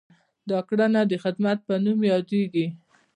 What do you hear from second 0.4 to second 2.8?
دا کړنه د خدمت په نوم یادیږي.